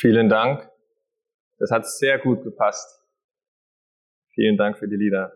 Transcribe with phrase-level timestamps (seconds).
[0.00, 0.70] Vielen Dank.
[1.58, 3.04] Das hat sehr gut gepasst.
[4.32, 5.32] Vielen Dank für die Lieder.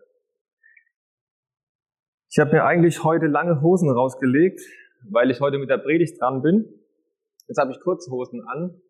[2.31, 4.61] Ich habe mir eigentlich heute lange Hosen rausgelegt,
[5.11, 6.73] weil ich heute mit der Predigt dran bin.
[7.49, 8.81] Jetzt habe ich Kurzhosen an.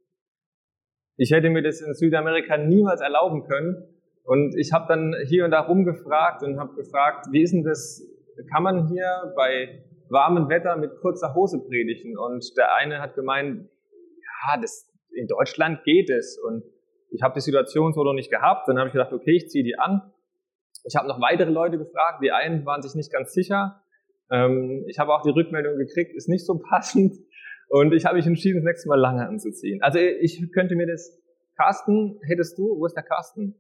[1.16, 3.82] Ich hätte mir das in Südamerika niemals erlauben können.
[4.25, 8.07] Und ich habe dann hier und da rumgefragt und habe gefragt, wie ist denn das,
[8.52, 12.18] kann man hier bei warmem Wetter mit kurzer Hose predigen?
[12.18, 16.38] Und der eine hat gemeint, ja, das, in Deutschland geht es.
[16.38, 16.64] Und
[17.11, 18.68] ich habe die Situation so noch nicht gehabt.
[18.68, 20.12] Dann habe ich gedacht, okay, ich ziehe die an.
[20.84, 22.22] Ich habe noch weitere Leute gefragt.
[22.22, 23.82] Die einen waren sich nicht ganz sicher.
[24.30, 27.17] Ähm, ich habe auch die Rückmeldung gekriegt, ist nicht so passend.
[27.68, 29.80] Und ich habe mich entschieden, das nächste Mal lange anzuziehen.
[29.82, 31.18] Also ich könnte mir das,
[31.56, 33.55] Carsten, hättest du, wo ist der Carsten?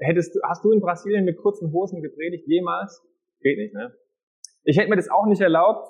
[0.00, 3.02] Hättest du, hast du in Brasilien mit kurzen Hosen gepredigt jemals?
[3.40, 3.94] Geht nicht, ne?
[4.64, 5.88] Ich hätte mir das auch nicht erlaubt.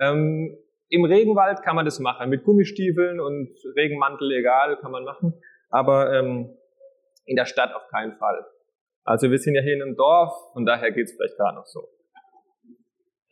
[0.00, 0.56] Ähm,
[0.94, 5.34] Im Regenwald kann man das machen, mit Gummistiefeln und Regenmantel, egal, kann man machen.
[5.68, 6.56] Aber ähm,
[7.24, 8.46] in der Stadt auf keinen Fall.
[9.02, 11.88] Also wir sind ja hier in einem Dorf und daher geht's vielleicht gerade noch so.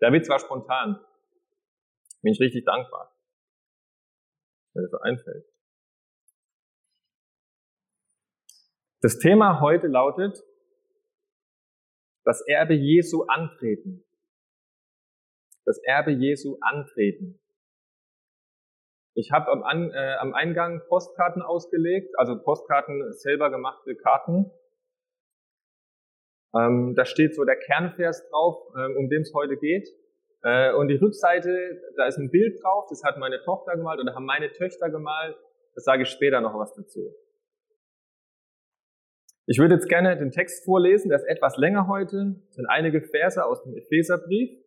[0.00, 0.98] Der Witz war spontan.
[2.22, 3.16] Bin ich richtig dankbar,
[4.74, 5.46] wenn das so einfällt.
[9.02, 10.42] Das Thema heute lautet,
[12.24, 14.04] das Erbe Jesu antreten.
[15.64, 17.38] Das Erbe Jesu antreten.
[19.14, 24.50] Ich habe am, äh, am Eingang Postkarten ausgelegt, also Postkarten selber gemachte Karten.
[26.54, 29.88] Ähm, da steht so der Kernvers drauf, ähm, um den es heute geht.
[30.42, 34.14] Äh, und die Rückseite, da ist ein Bild drauf, das hat meine Tochter gemalt oder
[34.14, 35.36] haben meine Töchter gemalt.
[35.74, 37.14] Das sage ich später noch was dazu.
[39.46, 43.02] Ich würde jetzt gerne den Text vorlesen, der ist etwas länger heute, das sind einige
[43.02, 44.61] Verse aus dem Epheserbrief.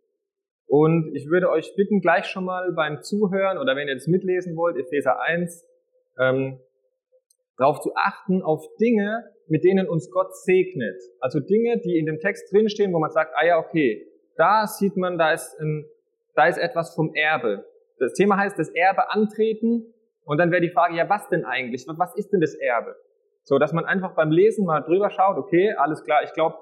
[0.67, 4.55] Und ich würde euch bitten, gleich schon mal beim Zuhören oder wenn ihr das mitlesen
[4.55, 5.65] wollt, Epheser 1,
[6.19, 6.59] ähm,
[7.57, 10.99] darauf zu achten, auf Dinge, mit denen uns Gott segnet.
[11.19, 14.07] Also Dinge, die in dem Text drinstehen, wo man sagt, ah ja, okay,
[14.37, 15.85] da sieht man, da ist, ein,
[16.35, 17.65] da ist etwas vom Erbe.
[17.99, 19.93] Das Thema heißt, das Erbe antreten.
[20.25, 21.85] Und dann wäre die Frage, ja, was denn eigentlich?
[21.87, 22.95] Was ist denn das Erbe?
[23.43, 26.57] So, dass man einfach beim Lesen mal drüber schaut, okay, alles klar, ich glaube,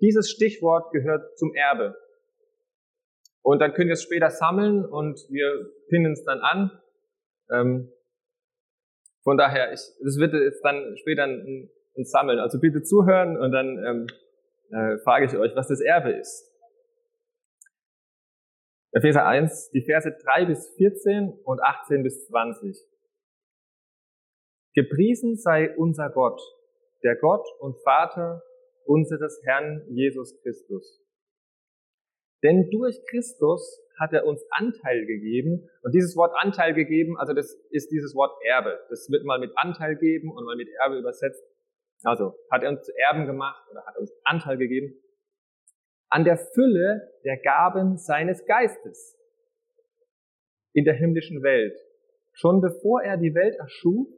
[0.00, 1.96] dieses Stichwort gehört zum Erbe.
[3.42, 6.70] Und dann können wir es später sammeln und wir pinnen es dann an.
[7.50, 7.92] Ähm,
[9.22, 12.38] von daher, ich, das wird jetzt dann später ein, ein Sammeln.
[12.38, 14.06] Also bitte zuhören und dann ähm,
[14.70, 16.48] äh, frage ich euch, was das Erbe ist.
[18.92, 22.76] Epheser 1, die Verse 3 bis 14 und 18 bis 20.
[24.74, 26.40] Gepriesen sei unser Gott,
[27.02, 28.42] der Gott und Vater
[28.84, 31.04] unseres Herrn Jesus Christus.
[32.42, 35.68] Denn durch Christus hat er uns Anteil gegeben.
[35.82, 38.78] Und dieses Wort Anteil gegeben, also das ist dieses Wort Erbe.
[38.90, 41.42] Das wird mal mit Anteil geben und mal mit Erbe übersetzt.
[42.04, 44.94] Also hat er uns zu Erben gemacht oder hat uns Anteil gegeben
[46.10, 49.16] an der Fülle der Gaben seines Geistes
[50.72, 51.76] in der himmlischen Welt.
[52.32, 54.08] Schon bevor er die Welt erschuf,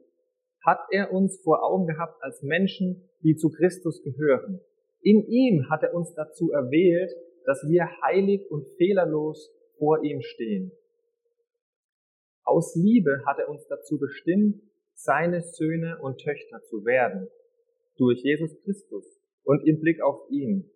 [0.65, 4.61] hat er uns vor Augen gehabt als Menschen, die zu Christus gehören.
[5.01, 7.11] In ihm hat er uns dazu erwählt,
[7.45, 10.71] dass wir heilig und fehlerlos vor ihm stehen.
[12.43, 14.61] Aus Liebe hat er uns dazu bestimmt,
[14.93, 17.27] seine Söhne und Töchter zu werden,
[17.97, 20.69] durch Jesus Christus und im Blick auf ihn.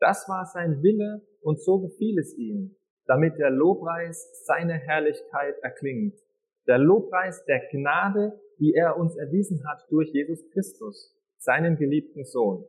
[0.00, 6.18] Das war sein Wille und so gefiel es ihm, damit der Lobpreis seiner Herrlichkeit erklingt.
[6.66, 12.66] Der Lobpreis der Gnade, die er uns erwiesen hat durch Jesus Christus, seinen geliebten Sohn.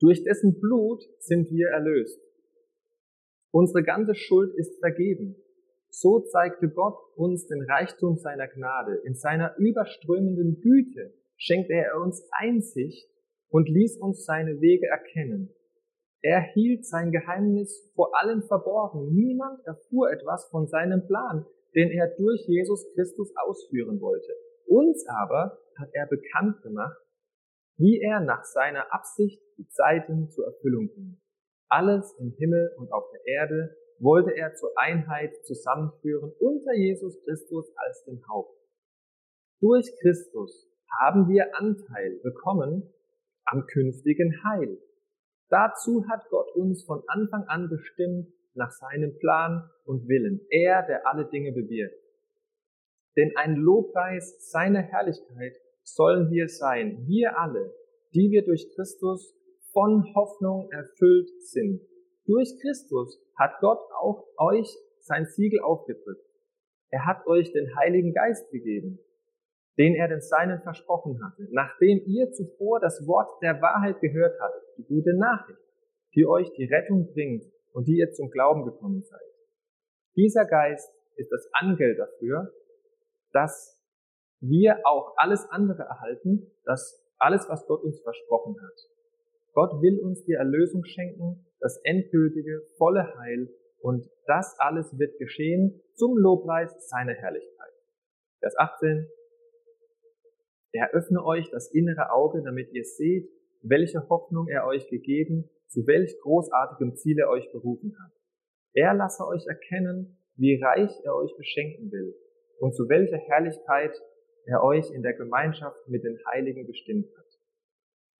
[0.00, 2.20] Durch dessen Blut sind wir erlöst.
[3.50, 5.36] Unsere ganze Schuld ist vergeben.
[5.90, 9.00] So zeigte Gott uns den Reichtum seiner Gnade.
[9.04, 13.08] In seiner überströmenden Güte schenkte er uns Einsicht
[13.48, 15.54] und ließ uns seine Wege erkennen.
[16.20, 19.14] Er hielt sein Geheimnis vor allen verborgen.
[19.14, 24.32] Niemand erfuhr etwas von seinem Plan, den er durch Jesus Christus ausführen wollte.
[24.66, 26.98] Uns aber hat er bekannt gemacht,
[27.78, 31.18] wie er nach seiner Absicht die Zeiten zur Erfüllung bringt.
[31.68, 37.70] Alles im Himmel und auf der Erde wollte er zur Einheit zusammenführen unter Jesus Christus
[37.76, 38.56] als den Haupt.
[39.60, 40.68] Durch Christus
[41.00, 42.92] haben wir Anteil bekommen
[43.44, 44.78] am künftigen Heil.
[45.48, 50.40] Dazu hat Gott uns von Anfang an bestimmt nach seinem Plan und Willen.
[50.50, 51.96] Er, der alle Dinge bewirkt.
[53.16, 55.56] Denn ein Lobpreis seiner Herrlichkeit
[55.94, 57.74] sollen wir sein, wir alle,
[58.14, 59.34] die wir durch Christus
[59.72, 61.80] von Hoffnung erfüllt sind.
[62.26, 64.68] Durch Christus hat Gott auch euch
[65.00, 66.24] sein Siegel aufgedrückt.
[66.90, 68.98] Er hat euch den Heiligen Geist gegeben.
[69.78, 74.62] den er den Seinen versprochen hatte, nachdem ihr zuvor das Wort der Wahrheit gehört hattet,
[74.76, 75.60] die gute Nachricht,
[76.16, 79.20] die euch die Rettung bringt und die ihr zum Glauben gekommen seid.
[80.16, 82.52] Dieser Geist ist das Angeld dafür,
[83.32, 83.77] dass
[84.40, 88.90] wir auch alles andere erhalten, das alles, was Gott uns versprochen hat.
[89.54, 93.48] Gott will uns die Erlösung schenken, das endgültige, volle Heil
[93.80, 97.72] und das alles wird geschehen zum Lobpreis seiner Herrlichkeit.
[98.40, 99.08] Vers 18.
[100.72, 103.28] Er öffne euch das innere Auge, damit ihr seht,
[103.62, 108.12] welche Hoffnung er euch gegeben, zu welch großartigem Ziel er euch berufen hat.
[108.74, 112.14] Er lasse euch erkennen, wie reich er euch beschenken will
[112.60, 114.00] und zu welcher Herrlichkeit
[114.48, 117.26] er euch in der Gemeinschaft mit den Heiligen bestimmt hat.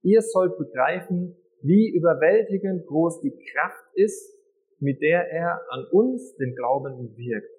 [0.02, 4.36] Ihr sollt begreifen, wie überwältigend groß die Kraft ist,
[4.78, 7.50] mit der er an uns, den Glaubenden, wirkt.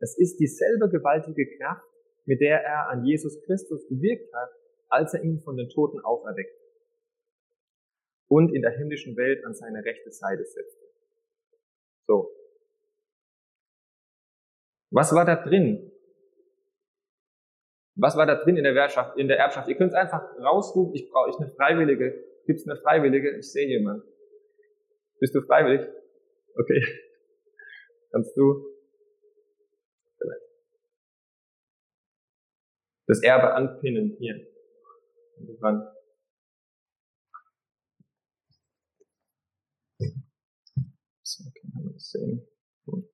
[0.00, 1.86] Es ist dieselbe gewaltige Kraft,
[2.24, 4.50] mit der er an Jesus Christus gewirkt hat,
[4.88, 6.62] als er ihn von den Toten auferweckte
[8.32, 10.86] und in der himmlischen Welt an seine rechte Seite setzte.
[12.06, 12.30] So.
[14.90, 15.91] Was war da drin?
[17.94, 19.18] Was war da drin in der Erbschaft?
[19.18, 19.68] In der Erbschaft?
[19.68, 20.94] Ihr könnt es einfach rausrufen.
[20.94, 22.24] Ich brauche ich eine Freiwillige.
[22.46, 23.36] Gibt es eine Freiwillige?
[23.36, 24.06] Ich sehe jemanden.
[25.20, 25.86] Bist du freiwillig?
[26.54, 26.82] Okay.
[28.10, 28.66] Kannst du?
[33.06, 34.46] Das Erbe anpinnen hier.
[35.60, 35.86] Dran.
[41.22, 42.48] So, okay, haben wir das sehen.
[42.86, 43.08] Hm.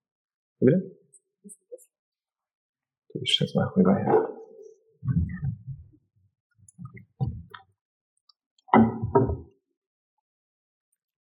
[0.60, 0.98] Bitte?
[3.20, 4.37] Ich stelle mal rüber her.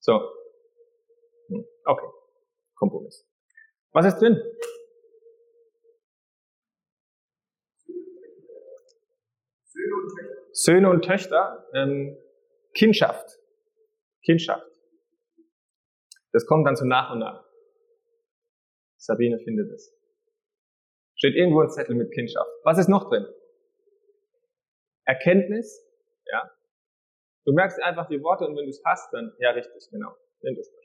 [0.00, 0.20] So.
[1.48, 2.06] Hm, okay.
[2.76, 3.28] Kompromiss.
[3.92, 4.40] Was ist drin?
[10.52, 12.16] Söhne und Töchter, ähm,
[12.74, 13.38] Kindschaft.
[14.24, 14.66] Kindschaft.
[16.32, 17.44] Das kommt dann so nach und nach.
[18.96, 19.94] Sabine findet es.
[21.16, 22.50] Steht irgendwo ein Zettel mit Kindschaft.
[22.64, 23.26] Was ist noch drin?
[25.08, 25.82] Erkenntnis,
[26.26, 26.54] ja.
[27.46, 30.14] Du merkst einfach die Worte und wenn du es hast, dann, ja, richtig, genau.
[30.42, 30.82] Nimm das mal.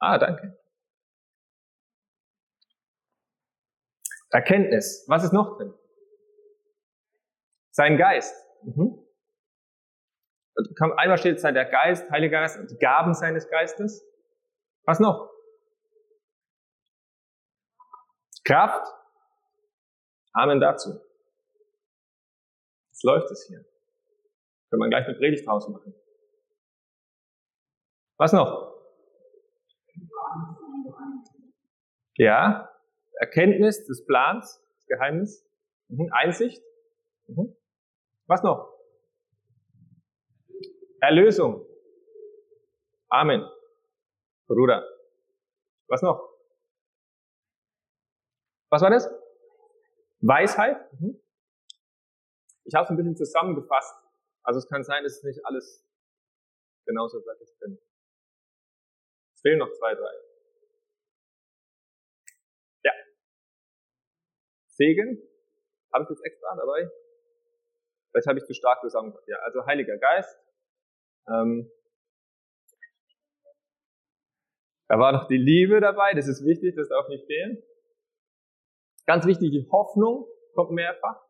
[0.00, 0.58] Ah, danke.
[4.30, 5.04] Erkenntnis.
[5.06, 5.72] Was ist noch drin?
[7.70, 8.34] Sein Geist.
[8.62, 8.98] Mhm.
[10.96, 14.04] Einmal steht es der Geist, Heiliger Geist, die Gaben seines Geistes.
[14.84, 15.30] Was noch?
[18.44, 18.92] Kraft.
[20.32, 21.00] Amen dazu.
[23.02, 23.64] Jetzt läuft es hier.
[24.70, 25.92] Können wir gleich eine Predigt draus machen.
[28.16, 28.80] Was noch?
[32.16, 32.70] Ja,
[33.14, 35.44] Erkenntnis des Plans, des Geheimnis,
[35.88, 36.12] mhm.
[36.12, 36.62] Einsicht.
[37.26, 37.56] Mhm.
[38.26, 38.72] Was noch?
[41.00, 41.66] Erlösung.
[43.08, 43.44] Amen.
[44.46, 44.86] Bruder.
[45.88, 46.22] Was noch?
[48.68, 49.10] Was war das?
[50.20, 50.76] Weisheit.
[51.00, 51.21] Mhm.
[52.64, 53.94] Ich habe es ein bisschen zusammengefasst.
[54.42, 55.84] Also es kann sein, dass es nicht alles
[56.86, 57.78] genauso bleibt, es bin.
[59.34, 60.12] Es fehlen noch zwei, drei.
[62.84, 62.92] Ja.
[64.66, 65.22] Segen.
[65.92, 66.90] Habe ich jetzt extra dabei?
[68.10, 69.28] Vielleicht habe ich zu stark zusammengefasst.
[69.28, 70.38] Ja, also Heiliger Geist.
[71.28, 71.70] Ähm,
[74.88, 77.62] da war noch die Liebe dabei, das ist wichtig, das darf nicht fehlen.
[79.06, 81.24] Ganz wichtig, die Hoffnung kommt mehrfach.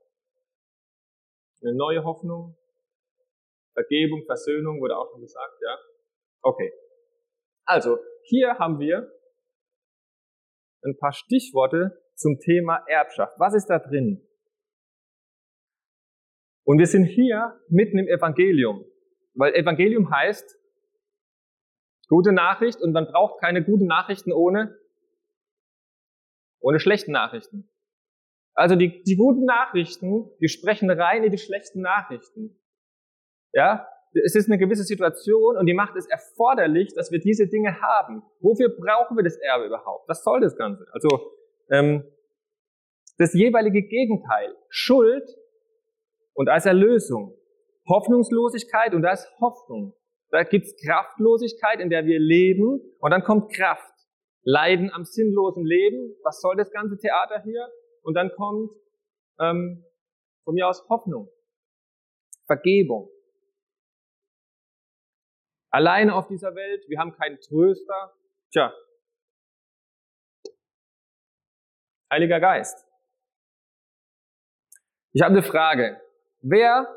[1.62, 2.56] Eine neue Hoffnung.
[3.74, 5.78] Vergebung, Versöhnung wurde auch schon gesagt, ja.
[6.42, 6.72] Okay.
[7.64, 9.10] Also, hier haben wir
[10.84, 13.38] ein paar Stichworte zum Thema Erbschaft.
[13.38, 14.26] Was ist da drin?
[16.64, 18.84] Und wir sind hier mitten im Evangelium,
[19.34, 20.58] weil Evangelium heißt
[22.08, 24.78] gute Nachricht und man braucht keine guten Nachrichten ohne,
[26.60, 27.71] ohne schlechten Nachrichten.
[28.54, 32.58] Also die, die guten Nachrichten, die sprechen rein in die schlechten Nachrichten.
[33.52, 33.88] Ja,
[34.24, 38.22] es ist eine gewisse Situation und die macht es erforderlich, dass wir diese Dinge haben.
[38.40, 40.08] Wofür brauchen wir das Erbe überhaupt?
[40.08, 40.86] Was soll das Ganze?
[40.92, 41.08] Also
[41.70, 42.04] ähm,
[43.18, 45.24] das jeweilige Gegenteil, Schuld
[46.34, 47.34] und als Erlösung,
[47.88, 49.94] Hoffnungslosigkeit und als Hoffnung.
[50.30, 53.92] Da gibt's Kraftlosigkeit, in der wir leben und dann kommt Kraft.
[54.44, 56.16] Leiden am sinnlosen Leben.
[56.24, 57.68] Was soll das ganze Theater hier?
[58.02, 58.72] Und dann kommt
[59.40, 59.84] ähm,
[60.44, 61.28] von mir aus Hoffnung,
[62.46, 63.08] Vergebung.
[65.70, 68.12] Alleine auf dieser Welt, wir haben keinen Tröster.
[68.52, 68.72] Tja,
[72.12, 72.86] Heiliger Geist.
[75.14, 75.98] Ich habe eine Frage.
[76.42, 76.94] Wer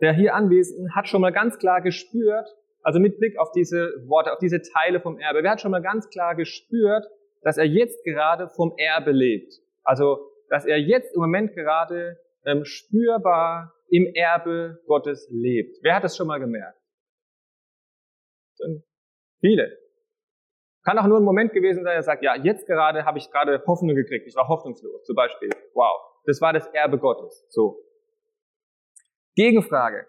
[0.00, 2.48] der hier Anwesenden hat schon mal ganz klar gespürt,
[2.82, 5.82] also mit Blick auf diese Worte, auf diese Teile vom Erbe, wer hat schon mal
[5.82, 7.04] ganz klar gespürt,
[7.42, 9.52] dass er jetzt gerade vom Erbe lebt?
[9.82, 15.78] Also, dass er jetzt im Moment gerade ähm, spürbar im Erbe Gottes lebt.
[15.80, 16.78] Wer hat das schon mal gemerkt?
[18.56, 18.84] Sind
[19.40, 19.78] viele.
[20.84, 23.64] Kann auch nur ein Moment gewesen sein, er sagt, ja, jetzt gerade habe ich gerade
[23.66, 24.26] Hoffnung gekriegt.
[24.26, 25.48] Ich war hoffnungslos, zum Beispiel.
[25.72, 27.46] Wow, das war das Erbe Gottes.
[27.48, 27.78] So.
[29.34, 30.06] Gegenfrage.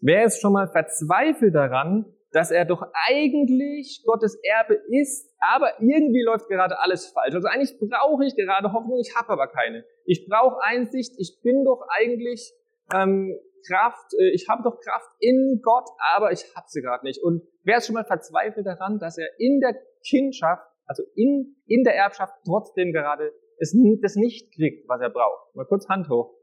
[0.00, 6.22] Wer ist schon mal verzweifelt daran, dass er doch eigentlich Gottes Erbe ist, aber irgendwie
[6.22, 7.34] läuft gerade alles falsch.
[7.34, 9.86] Also eigentlich brauche ich gerade Hoffnung, ich habe aber keine.
[10.04, 12.52] Ich brauche Einsicht, ich bin doch eigentlich
[12.94, 13.34] ähm,
[13.66, 17.22] Kraft, äh, ich habe doch Kraft in Gott, aber ich habe sie gerade nicht.
[17.22, 19.74] Und wer ist schon mal verzweifelt daran, dass er in der
[20.06, 25.56] Kindschaft, also in, in der Erbschaft trotzdem gerade es, das nicht kriegt, was er braucht?
[25.56, 26.34] Mal kurz Hand hoch.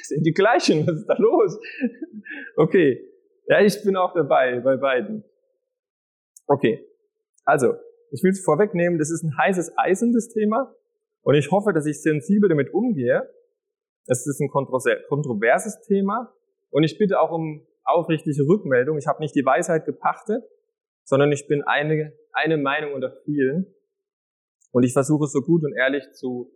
[0.00, 1.60] Das sind die gleichen, was ist da los?
[2.56, 3.06] Okay,
[3.46, 5.22] ja, ich bin auch dabei bei beiden.
[6.46, 6.86] Okay,
[7.44, 7.74] also,
[8.10, 10.74] ich will es vorwegnehmen, das ist ein heißes Eisen, das Thema.
[11.22, 13.28] Und ich hoffe, dass ich sensibel damit umgehe.
[14.06, 16.32] Es ist ein kontroverses Thema.
[16.70, 18.98] Und ich bitte auch um aufrichtige Rückmeldung.
[18.98, 20.42] Ich habe nicht die Weisheit gepachtet,
[21.04, 23.74] sondern ich bin eine, eine Meinung unter vielen.
[24.72, 26.50] Und ich versuche es so gut und ehrlich zu,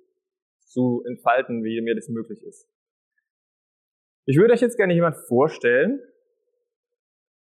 [0.60, 2.68] zu entfalten, wie mir das möglich ist.
[4.26, 6.02] Ich würde euch jetzt gerne jemand vorstellen.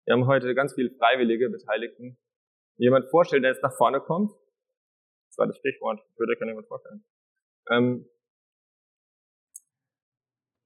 [0.05, 2.17] Wir haben heute ganz viele freiwillige Beteiligten.
[2.77, 4.31] Jemand vorstellen, der jetzt nach vorne kommt.
[5.29, 5.99] Das war das Stichwort.
[6.11, 7.05] Ich würde gerne jemand vorstellen.
[7.71, 8.09] Ähm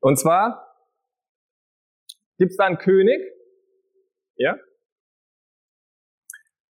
[0.01, 0.65] und zwar
[2.37, 3.21] gibt es da einen König.
[4.35, 4.57] Ja.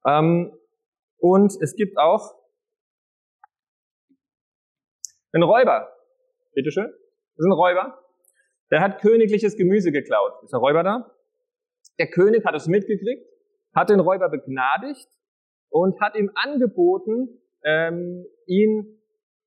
[0.06, 0.58] Ähm
[1.18, 2.34] und es gibt auch
[5.32, 5.94] einen Räuber.
[6.54, 6.86] Bitteschön.
[6.86, 8.02] Das ist ein Räuber.
[8.70, 10.42] Der hat königliches Gemüse geklaut.
[10.42, 11.14] Ist der Räuber da?
[11.98, 13.26] Der König hat es mitgekriegt,
[13.74, 15.08] hat den Räuber begnadigt
[15.70, 18.98] und hat ihm angeboten, ähm, ihn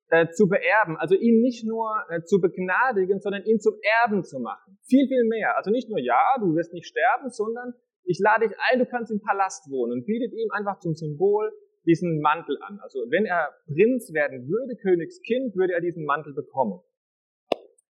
[0.09, 0.97] äh, zu beerben.
[0.97, 4.77] Also ihn nicht nur äh, zu begnadigen, sondern ihn zum Erben zu machen.
[4.83, 5.57] Viel, viel mehr.
[5.57, 7.73] Also nicht nur, ja, du wirst nicht sterben, sondern
[8.03, 11.51] ich lade dich ein, du kannst im Palast wohnen und bietet ihm einfach zum Symbol
[11.85, 12.79] diesen Mantel an.
[12.81, 16.81] Also wenn er Prinz werden würde, Königskind, würde er diesen Mantel bekommen.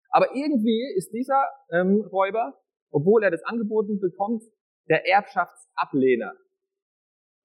[0.10, 2.60] Aber irgendwie ist dieser ähm, Räuber,
[2.92, 4.44] obwohl er das angeboten bekommt,
[4.88, 6.34] der Erbschaftsablehner.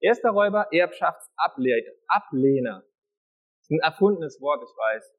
[0.01, 2.83] Erster Räuber, Erbschaftsablehner.
[3.61, 5.13] Ist ein erfundenes Wort, ich weiß.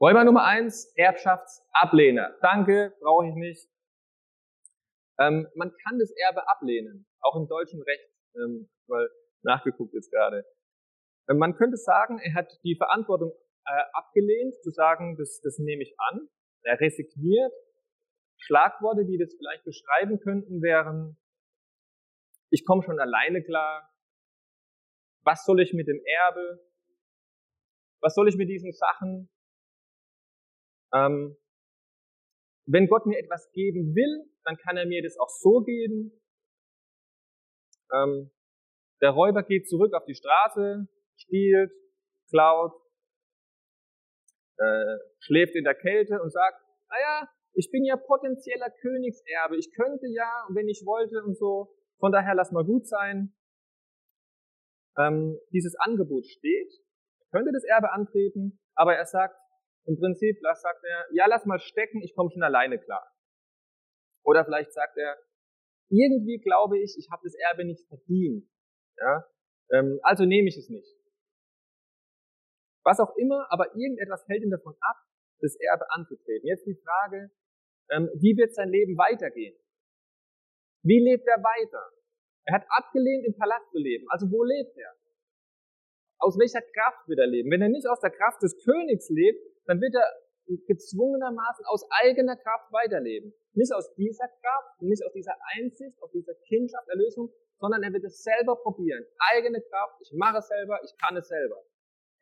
[0.00, 2.36] Räuber Nummer eins, Erbschaftsablehner.
[2.40, 3.68] Danke, brauche ich nicht.
[5.18, 9.10] Ähm, man kann das Erbe ablehnen, auch im deutschen Recht, ähm, weil
[9.42, 10.44] nachgeguckt jetzt gerade.
[11.28, 13.32] Ähm, man könnte sagen, er hat die Verantwortung
[13.64, 16.28] äh, abgelehnt, zu sagen, das, das nehme ich an.
[16.62, 17.52] Er resigniert.
[18.38, 21.16] Schlagworte, die das vielleicht beschreiben könnten, wären,
[22.52, 23.90] ich komme schon alleine klar.
[25.24, 26.60] Was soll ich mit dem Erbe?
[28.00, 29.30] Was soll ich mit diesen Sachen?
[30.92, 31.36] Ähm,
[32.66, 36.20] wenn Gott mir etwas geben will, dann kann er mir das auch so geben.
[37.92, 38.30] Ähm,
[39.00, 41.72] der Räuber geht zurück auf die Straße, stiehlt,
[42.28, 42.72] klaut,
[44.58, 50.06] äh, schläft in der Kälte und sagt, naja, ich bin ja potenzieller Königserbe, ich könnte
[50.08, 53.32] ja, wenn ich wollte und so, von daher lass mal gut sein.
[54.98, 56.72] Ähm, dieses Angebot steht,
[57.30, 59.36] könnte das Erbe antreten, aber er sagt,
[59.86, 63.08] im Prinzip sagt er, ja, lass mal stecken, ich komme schon alleine klar.
[64.24, 65.16] Oder vielleicht sagt er,
[65.90, 68.50] irgendwie glaube ich, ich habe das Erbe nicht verdient.
[68.96, 69.24] Ja?
[69.70, 70.98] Ähm, also nehme ich es nicht.
[72.84, 74.96] Was auch immer, aber irgendetwas hält ihn davon ab,
[75.40, 76.48] das Erbe anzutreten.
[76.48, 77.30] Jetzt die Frage,
[77.90, 79.56] ähm, wie wird sein Leben weitergehen?
[80.82, 81.82] Wie lebt er weiter?
[82.44, 84.06] Er hat abgelehnt, im Palast zu leben.
[84.10, 84.94] Also wo lebt er?
[86.18, 87.50] Aus welcher Kraft wird er leben?
[87.50, 90.06] Wenn er nicht aus der Kraft des Königs lebt, dann wird er
[90.66, 93.32] gezwungenermaßen aus eigener Kraft weiterleben.
[93.54, 98.04] Nicht aus dieser Kraft, nicht aus dieser Einsicht, aus dieser Kindschaft, Erlösung, sondern er wird
[98.04, 99.04] es selber probieren.
[99.32, 101.62] Eigene Kraft, ich mache es selber, ich kann es selber.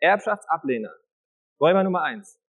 [0.00, 0.94] Erbschaftsablehner.
[1.60, 2.40] Räuber Nummer eins.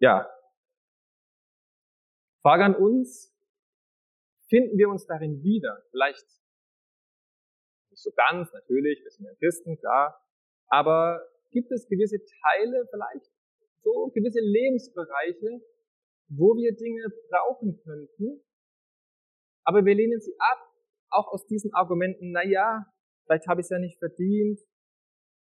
[0.00, 0.33] Ja.
[2.44, 3.34] Frage an uns.
[4.50, 5.82] Finden wir uns darin wieder?
[5.90, 6.26] Vielleicht
[7.90, 10.22] nicht so ganz, natürlich, wir sind ja Christen, klar.
[10.66, 13.32] Aber gibt es gewisse Teile, vielleicht
[13.82, 15.62] so gewisse Lebensbereiche,
[16.28, 18.42] wo wir Dinge brauchen könnten,
[19.64, 20.70] aber wir lehnen sie ab,
[21.10, 22.84] auch aus diesen Argumenten, na ja,
[23.24, 24.60] vielleicht habe ich es ja nicht verdient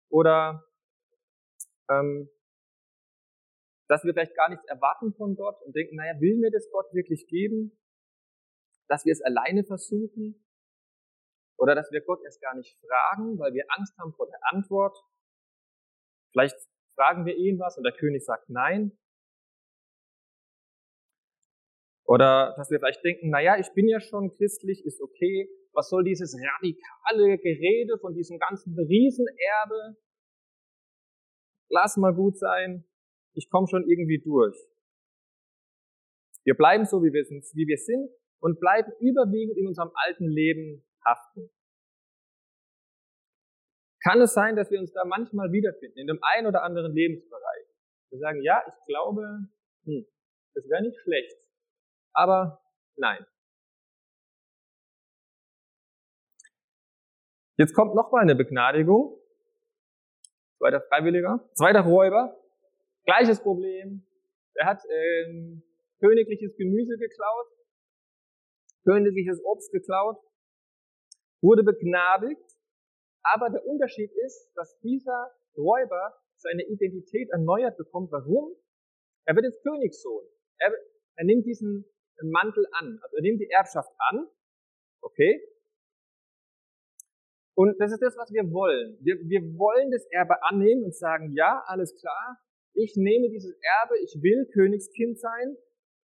[0.09, 0.63] oder
[1.89, 2.29] ähm,
[3.87, 6.93] dass wir vielleicht gar nichts erwarten von Gott und denken, naja, will mir das Gott
[6.93, 7.77] wirklich geben?
[8.87, 10.43] Dass wir es alleine versuchen?
[11.57, 14.97] Oder dass wir Gott erst gar nicht fragen, weil wir Angst haben vor der Antwort?
[16.31, 16.55] Vielleicht
[16.95, 18.97] fragen wir ihn was und der König sagt nein.
[22.05, 25.49] Oder dass wir vielleicht denken, naja, ich bin ja schon christlich, ist okay.
[25.73, 29.97] Was soll dieses radikale Gerede von diesem ganzen Riesenerbe?
[31.69, 32.85] Lass mal gut sein.
[33.37, 34.57] Ich komme schon irgendwie durch.
[36.43, 40.25] Wir bleiben so, wie wir sind, wie wir sind und bleiben überwiegend in unserem alten
[40.25, 41.49] Leben haften.
[44.01, 47.67] Kann es sein, dass wir uns da manchmal wiederfinden, in dem einen oder anderen Lebensbereich?
[48.09, 49.49] Wir sagen, ja, ich glaube,
[49.83, 50.07] hm,
[50.55, 51.37] das wäre nicht schlecht.
[52.13, 52.63] Aber
[52.95, 53.23] nein.
[57.57, 59.19] Jetzt kommt nochmal eine Begnadigung.
[60.57, 61.47] Zweiter Freiwilliger.
[61.53, 62.35] Zweiter Räuber.
[63.07, 64.05] Gleiches Problem.
[64.55, 65.63] Er hat ähm,
[65.99, 67.47] königliches Gemüse geklaut,
[68.83, 70.17] königliches Obst geklaut,
[71.41, 72.43] wurde begnadigt,
[73.23, 78.11] aber der Unterschied ist, dass dieser Räuber seine Identität erneuert bekommt.
[78.11, 78.53] Warum?
[79.25, 80.25] Er wird jetzt Königssohn.
[80.59, 80.73] Er,
[81.15, 81.85] er nimmt diesen
[82.21, 82.99] Mantel an.
[83.01, 84.27] Also er nimmt die Erbschaft an.
[85.01, 85.41] Okay?
[87.55, 88.97] Und das ist das, was wir wollen.
[89.01, 92.37] Wir, wir wollen das Erbe annehmen und sagen, ja, alles klar,
[92.77, 95.57] ich nehme dieses Erbe, ich will Königskind sein,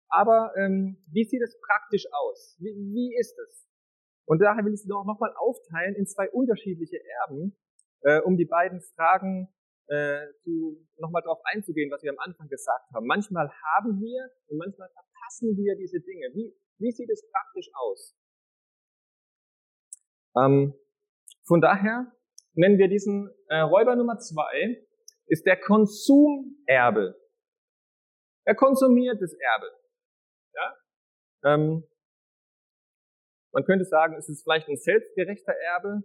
[0.07, 2.57] aber ähm, wie sieht es praktisch aus?
[2.59, 3.67] Wie, wie ist es?
[4.25, 7.57] Und daher will ich es noch, noch mal aufteilen in zwei unterschiedliche Erben,
[8.01, 9.49] äh, um die beiden Fragen
[9.87, 13.05] äh, zu, nochmal darauf einzugehen, was wir am Anfang gesagt haben.
[13.05, 16.27] Manchmal haben wir und manchmal verpassen wir diese Dinge.
[16.33, 18.15] Wie, wie sieht es praktisch aus?
[20.37, 20.73] Ähm,
[21.43, 22.11] von daher
[22.53, 24.81] nennen wir diesen äh, Räuber Nummer zwei,
[25.31, 27.15] ist der Konsumerbe.
[28.45, 29.71] Er konsumiert das Erbe.
[30.53, 30.77] Ja?
[31.45, 31.87] Ähm,
[33.53, 36.03] man könnte sagen, es ist vielleicht ein selbstgerechter Erbe.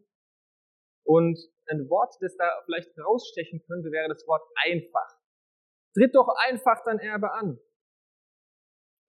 [1.04, 5.18] Und ein Wort, das da vielleicht rausstechen könnte, wäre das Wort einfach.
[5.94, 7.58] Tritt doch einfach dein Erbe an.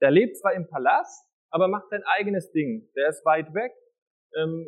[0.02, 2.92] Der lebt zwar im Palast, aber macht sein eigenes Ding.
[2.96, 3.74] Der ist weit weg.
[4.36, 4.68] Ähm,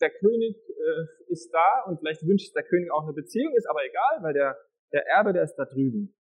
[0.00, 3.84] der König äh, ist da und vielleicht wünscht der König auch eine Beziehung, ist aber
[3.84, 4.56] egal, weil der,
[4.92, 6.16] der Erbe, der ist da drüben.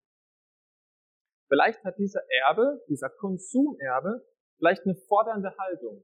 [1.48, 4.26] Vielleicht hat dieser Erbe, dieser Konsumerbe,
[4.58, 6.04] vielleicht eine fordernde Haltung.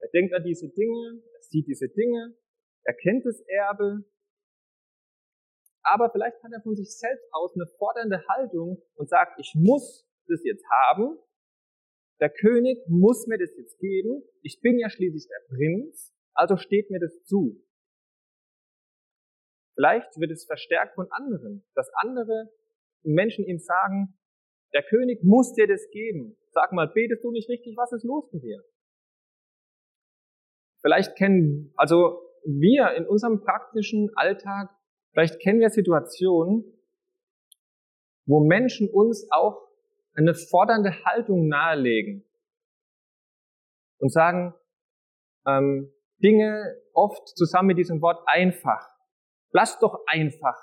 [0.00, 2.36] Er denkt an diese Dinge, er sieht diese Dinge,
[2.84, 4.04] er kennt das Erbe,
[5.82, 10.08] aber vielleicht hat er von sich selbst aus eine fordernde Haltung und sagt, ich muss
[10.26, 11.18] das jetzt haben,
[12.20, 16.90] der König muss mir das jetzt geben, ich bin ja schließlich der Prinz, also steht
[16.90, 17.62] mir das zu.
[19.74, 22.50] Vielleicht wird es verstärkt von anderen, dass andere
[23.02, 24.18] Menschen ihm sagen,
[24.72, 26.36] der König muss dir das geben.
[26.50, 27.76] Sag mal, betest du nicht richtig?
[27.76, 28.64] Was ist los mit dir?
[30.80, 34.70] Vielleicht kennen, also wir in unserem praktischen Alltag,
[35.12, 36.64] vielleicht kennen wir Situationen,
[38.24, 39.65] wo Menschen uns auch
[40.16, 42.24] eine fordernde Haltung nahelegen
[43.98, 44.54] und sagen,
[45.46, 48.88] ähm, Dinge oft zusammen mit diesem Wort einfach.
[49.50, 50.56] Lass doch einfach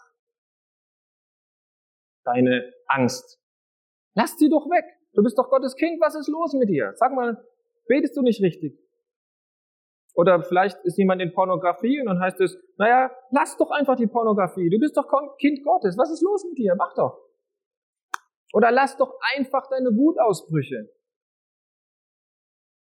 [2.23, 3.39] deine Angst.
[4.15, 4.85] Lass sie doch weg.
[5.13, 6.01] Du bist doch Gottes Kind.
[6.01, 6.93] Was ist los mit dir?
[6.95, 7.37] Sag mal,
[7.87, 8.79] betest du nicht richtig?
[10.15, 14.07] Oder vielleicht ist jemand in Pornografie und dann heißt es, naja, lass doch einfach die
[14.07, 14.69] Pornografie.
[14.69, 15.07] Du bist doch
[15.39, 15.97] Kind Gottes.
[15.97, 16.75] Was ist los mit dir?
[16.75, 17.19] Mach doch.
[18.53, 20.89] Oder lass doch einfach deine Wutausbrüche.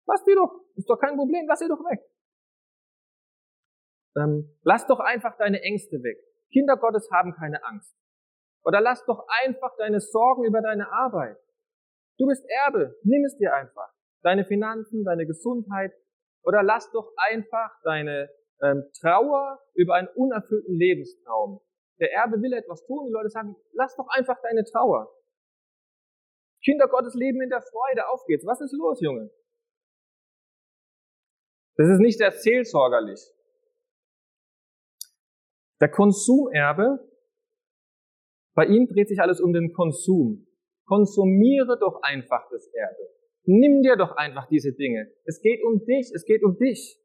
[0.06, 0.64] Lass die doch.
[0.76, 1.46] Ist doch kein Problem.
[1.46, 2.00] Lass sie doch weg.
[4.16, 6.18] Ähm, lass doch einfach deine Ängste weg.
[6.50, 7.94] Kinder Gottes haben keine Angst.
[8.64, 11.36] Oder lass doch einfach deine Sorgen über deine Arbeit.
[12.18, 12.96] Du bist Erbe.
[13.02, 13.92] Nimm es dir einfach.
[14.22, 15.92] Deine Finanzen, deine Gesundheit,
[16.42, 18.30] oder lass doch einfach deine
[18.62, 21.60] ähm, Trauer über einen unerfüllten Lebenstraum.
[22.00, 25.12] Der Erbe will etwas tun, die Leute sagen, lass doch einfach deine Trauer.
[26.68, 28.44] Kinder Gottes leben in der Freude, auf geht's.
[28.44, 29.30] Was ist los, Junge?
[31.76, 33.20] Das ist nicht sehr seelsorgerlich.
[35.80, 37.08] Der Konsumerbe,
[38.54, 40.46] bei ihm dreht sich alles um den Konsum.
[40.84, 43.14] Konsumiere doch einfach das Erbe.
[43.44, 45.10] Nimm dir doch einfach diese Dinge.
[45.24, 47.00] Es geht um dich, es geht um dich.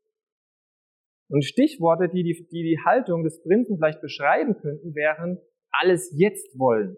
[1.29, 5.39] Und Stichworte, die die, die, die Haltung des Prinzen vielleicht beschreiben könnten, wären
[5.71, 6.97] alles jetzt wollen.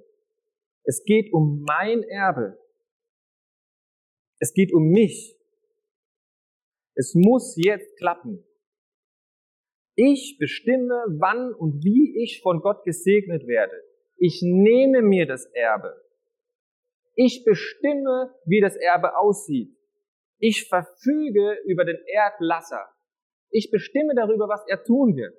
[0.85, 2.57] Es geht um mein Erbe.
[4.39, 5.35] Es geht um mich.
[6.93, 8.43] Es muss jetzt klappen.
[9.95, 13.81] Ich bestimme, wann und wie ich von Gott gesegnet werde.
[14.17, 16.01] Ich nehme mir das Erbe.
[17.15, 19.75] Ich bestimme, wie das Erbe aussieht.
[20.37, 22.89] Ich verfüge über den Erdlasser.
[23.49, 25.33] Ich bestimme darüber, was er tun wird.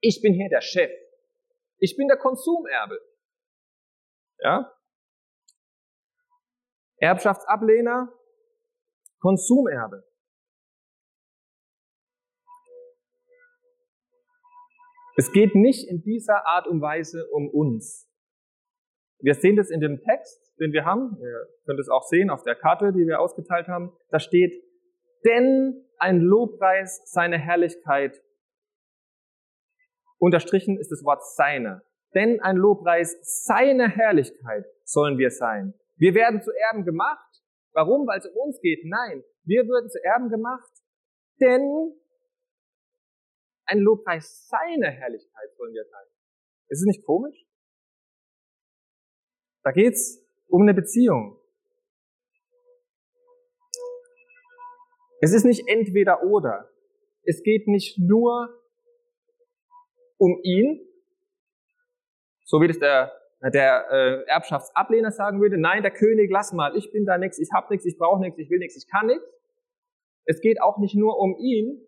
[0.00, 0.90] Ich bin hier der Chef.
[1.78, 2.98] Ich bin der Konsumerbe.
[4.42, 4.72] Ja?
[6.96, 8.12] Erbschaftsablehner,
[9.20, 10.04] Konsumerbe.
[15.16, 18.08] Es geht nicht in dieser Art und Weise um uns.
[19.18, 21.16] Wir sehen das in dem Text, den wir haben.
[21.20, 23.92] Ihr könnt es auch sehen auf der Karte, die wir ausgeteilt haben.
[24.08, 24.52] Da steht,
[25.26, 28.22] denn ein Lobpreis seiner Herrlichkeit.
[30.18, 31.82] Unterstrichen ist das Wort seine.
[32.14, 35.74] Denn ein Lobpreis seiner Herrlichkeit sollen wir sein.
[35.96, 37.42] Wir werden zu Erben gemacht.
[37.72, 38.06] Warum?
[38.06, 38.80] Weil es um uns geht?
[38.84, 39.22] Nein.
[39.44, 40.70] Wir würden zu Erben gemacht,
[41.40, 41.94] denn
[43.64, 46.06] ein Lobpreis seiner Herrlichkeit sollen wir sein.
[46.68, 47.46] Ist es nicht komisch?
[49.62, 51.38] Da geht's um eine Beziehung.
[55.20, 56.70] Es ist nicht entweder oder.
[57.22, 58.48] Es geht nicht nur
[60.16, 60.80] um ihn,
[62.50, 63.12] so wie das der,
[63.54, 65.56] der äh, Erbschaftsablehner sagen würde.
[65.56, 68.38] Nein, der König, lass mal, ich bin da nichts, ich hab nichts, ich brauche nichts,
[68.38, 69.24] ich will nichts, ich kann nichts.
[70.24, 71.80] Es geht auch nicht nur um ihn,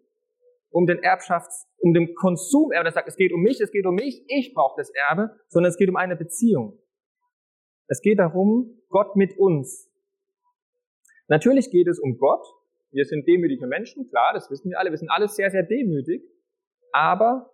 [0.71, 3.97] um den Erbschafts, um den Konsumerbe, der sagt, es geht um mich, es geht um
[3.97, 6.79] mich, ich brauche das Erbe, sondern es geht um eine Beziehung.
[7.89, 9.91] Es geht darum, Gott mit uns.
[11.27, 12.47] Natürlich geht es um Gott.
[12.93, 14.91] Wir sind demütige Menschen, klar, das wissen wir alle.
[14.91, 16.23] Wir sind alle sehr, sehr demütig.
[16.93, 17.53] Aber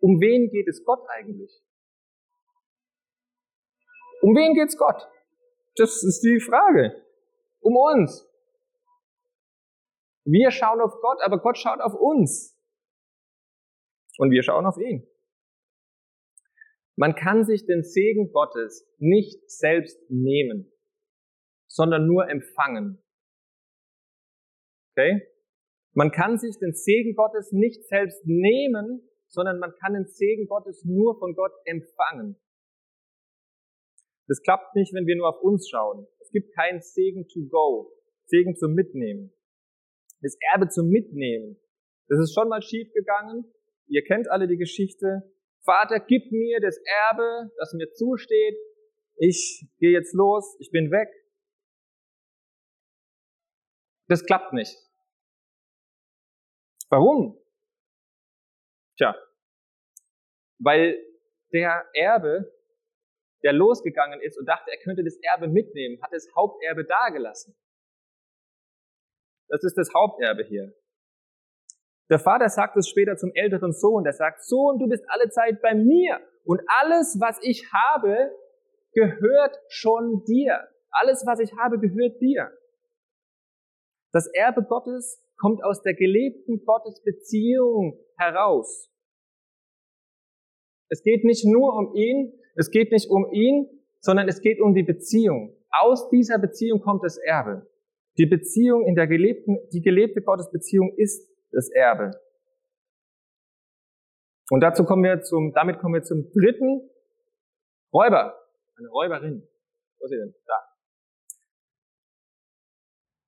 [0.00, 1.62] um wen geht es Gott eigentlich?
[4.20, 5.08] Um wen geht's Gott?
[5.76, 7.04] Das ist die Frage.
[7.60, 8.26] Um uns.
[10.24, 12.56] Wir schauen auf Gott, aber Gott schaut auf uns.
[14.18, 15.06] Und wir schauen auf ihn.
[16.96, 20.70] Man kann sich den Segen Gottes nicht selbst nehmen,
[21.66, 23.02] sondern nur empfangen.
[24.92, 25.26] Okay?
[25.94, 30.84] Man kann sich den Segen Gottes nicht selbst nehmen, sondern man kann den Segen Gottes
[30.84, 32.36] nur von Gott empfangen.
[34.30, 36.06] Das klappt nicht, wenn wir nur auf uns schauen.
[36.20, 37.92] Es gibt keinen Segen to go,
[38.26, 39.32] Segen zum Mitnehmen.
[40.20, 41.60] Das Erbe zum Mitnehmen.
[42.06, 43.52] Das ist schon mal schief gegangen.
[43.88, 45.34] Ihr kennt alle die Geschichte.
[45.64, 48.56] Vater, gib mir das Erbe, das mir zusteht.
[49.16, 51.08] Ich gehe jetzt los, ich bin weg.
[54.06, 54.76] Das klappt nicht.
[56.88, 57.36] Warum?
[58.96, 59.16] Tja,
[60.60, 60.96] weil
[61.52, 62.52] der Erbe,
[63.42, 67.56] der losgegangen ist und dachte, er könnte das Erbe mitnehmen, hat das Haupterbe dagelassen.
[69.48, 70.72] Das ist das Haupterbe hier.
[72.10, 75.62] Der Vater sagt es später zum älteren Sohn, der sagt, Sohn, du bist alle Zeit
[75.62, 78.30] bei mir und alles, was ich habe,
[78.92, 80.68] gehört schon dir.
[80.90, 82.50] Alles, was ich habe, gehört dir.
[84.12, 88.89] Das Erbe Gottes kommt aus der gelebten Gottesbeziehung heraus.
[90.90, 93.68] Es geht nicht nur um ihn, es geht nicht um ihn,
[94.00, 95.56] sondern es geht um die Beziehung.
[95.70, 97.66] Aus dieser Beziehung kommt das Erbe.
[98.18, 102.10] Die Beziehung in der gelebten, die gelebte Gottesbeziehung ist das Erbe.
[104.50, 106.90] Und dazu kommen wir zum, damit kommen wir zum dritten
[107.94, 108.36] Räuber.
[108.76, 109.48] Eine Räuberin.
[109.98, 110.34] Wo ist sie denn?
[110.46, 110.54] Da.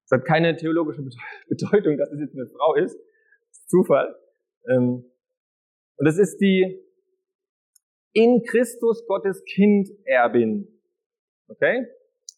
[0.09, 1.03] Das hat keine theologische
[1.49, 2.97] Bedeutung, dass es jetzt eine Frau ist.
[2.97, 4.17] Das ist Zufall.
[4.69, 5.05] Ähm,
[5.97, 6.83] und es ist die
[8.13, 10.69] in Christus Gottes Kind Erbin.
[11.49, 11.87] Okay?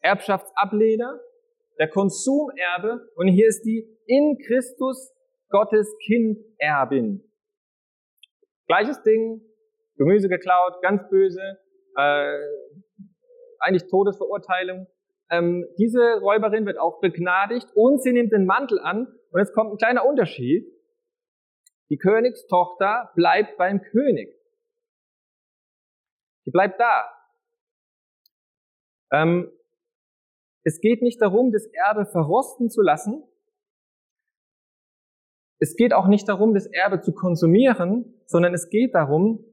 [0.00, 1.20] Erbschaftsablehner,
[1.78, 5.12] der Konsumerbe und hier ist die in Christus
[5.48, 7.22] Gottes Kind Erbin.
[8.66, 9.40] Gleiches Ding,
[9.96, 11.58] Gemüse geklaut, ganz böse,
[11.96, 12.38] äh,
[13.60, 14.86] eigentlich Todesverurteilung.
[15.30, 19.06] Ähm, diese Räuberin wird auch begnadigt und sie nimmt den Mantel an.
[19.30, 20.66] Und jetzt kommt ein kleiner Unterschied.
[21.90, 24.34] Die Königstochter bleibt beim König.
[26.46, 27.10] Die bleibt da.
[29.12, 29.50] Ähm,
[30.62, 33.22] es geht nicht darum, das Erbe verrosten zu lassen,
[35.64, 39.44] es geht auch nicht darum, das Erbe zu konsumieren, sondern es geht darum,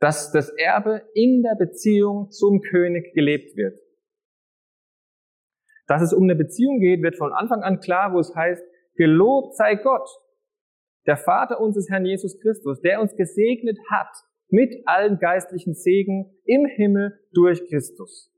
[0.00, 3.78] dass das Erbe in der Beziehung zum König gelebt wird.
[5.86, 9.56] Dass es um eine Beziehung geht, wird von Anfang an klar, wo es heißt, gelobt
[9.56, 10.08] sei Gott,
[11.06, 14.08] der Vater unseres Herrn Jesus Christus, der uns gesegnet hat
[14.48, 18.30] mit allen geistlichen Segen im Himmel durch Christus.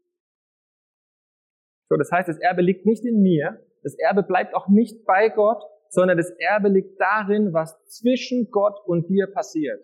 [1.91, 5.29] So, das heißt, das Erbe liegt nicht in mir, das Erbe bleibt auch nicht bei
[5.29, 9.81] Gott, sondern das Erbe liegt darin, was zwischen Gott und dir passiert.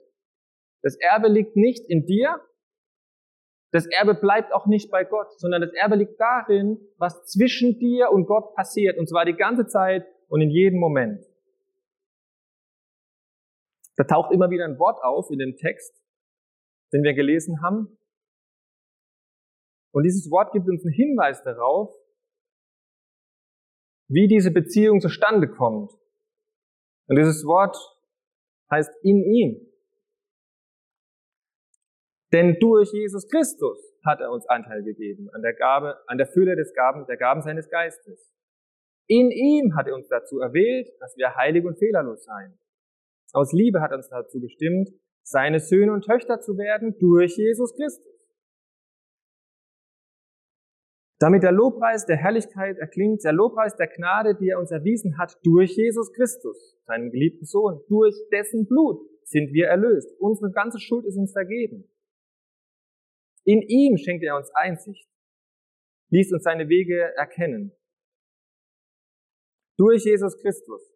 [0.82, 2.40] Das Erbe liegt nicht in dir,
[3.72, 8.10] das Erbe bleibt auch nicht bei Gott, sondern das Erbe liegt darin, was zwischen dir
[8.10, 11.29] und Gott passiert, und zwar die ganze Zeit und in jedem Moment.
[14.00, 15.94] Da taucht immer wieder ein Wort auf in dem Text,
[16.90, 17.98] den wir gelesen haben.
[19.92, 21.94] Und dieses Wort gibt uns einen Hinweis darauf,
[24.08, 25.92] wie diese Beziehung zustande kommt.
[27.08, 27.76] Und dieses Wort
[28.70, 29.70] heißt in ihm.
[32.32, 36.56] Denn durch Jesus Christus hat er uns Anteil gegeben an der Gabe, an der Fülle
[36.56, 38.32] des Gaben, der Gaben seines Geistes.
[39.08, 42.58] In ihm hat er uns dazu erwählt, dass wir heilig und fehlerlos seien.
[43.32, 44.90] Aus Liebe hat uns dazu bestimmt,
[45.22, 48.10] seine Söhne und Töchter zu werden durch Jesus Christus.
[51.20, 55.38] Damit der Lobpreis der Herrlichkeit erklingt, der Lobpreis der Gnade, die er uns erwiesen hat
[55.44, 60.10] durch Jesus Christus, seinen geliebten Sohn, durch dessen Blut sind wir erlöst.
[60.18, 61.88] Unsere ganze Schuld ist uns vergeben.
[63.44, 65.08] In ihm schenkt er uns Einsicht,
[66.08, 67.72] ließ uns seine Wege erkennen.
[69.76, 70.89] Durch Jesus Christus.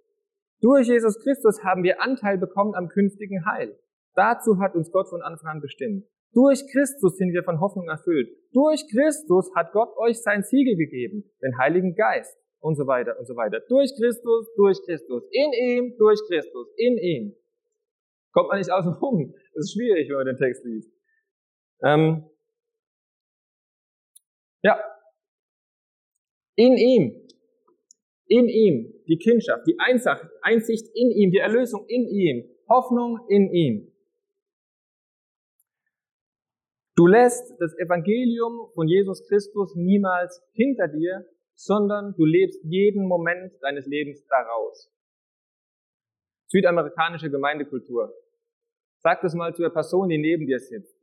[0.64, 3.79] Durch Jesus Christus haben wir Anteil bekommen am künftigen Heil.
[4.14, 6.07] Dazu hat uns Gott von Anfang an bestimmt.
[6.33, 8.31] Durch Christus sind wir von Hoffnung erfüllt.
[8.55, 13.27] Durch Christus hat Gott euch sein Siegel gegeben, den Heiligen Geist und so weiter und
[13.27, 13.61] so weiter.
[13.68, 17.37] Durch Christus, durch Christus, in ihm, durch Christus, in ihm.
[18.33, 19.35] Kommt man nicht außen rum.
[19.53, 20.90] Das ist schwierig, wenn man den Text liest.
[21.83, 22.24] Ähm,
[24.62, 24.83] ja.
[26.57, 27.23] In ihm.
[28.26, 28.94] In ihm.
[29.06, 29.76] Die Kindschaft, die
[30.42, 32.48] Einsicht in ihm, die Erlösung in ihm.
[32.68, 33.92] Hoffnung in ihm.
[36.96, 43.52] Du lässt das Evangelium von Jesus Christus niemals hinter dir, sondern du lebst jeden Moment
[43.62, 44.92] deines Lebens daraus.
[46.46, 48.14] Südamerikanische Gemeindekultur.
[49.02, 50.96] Sag das mal zu der Person, die neben dir sitzt.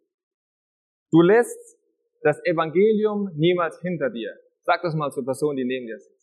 [1.11, 1.77] Du lässt
[2.21, 4.33] das Evangelium niemals hinter dir.
[4.61, 6.20] Sag das mal zur Person, die neben dir sitzt.